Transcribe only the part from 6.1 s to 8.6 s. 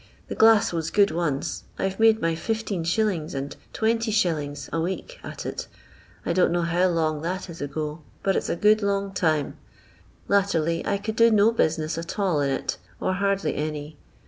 I don't know how long that is ago, but it's a